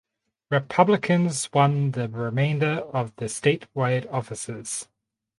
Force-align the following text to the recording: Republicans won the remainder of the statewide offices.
Republicans 0.49 1.51
won 1.53 1.91
the 1.91 2.09
remainder 2.09 2.79
of 2.91 3.15
the 3.17 3.25
statewide 3.25 4.11
offices. 4.11 4.87